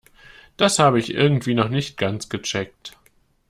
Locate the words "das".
0.57-0.79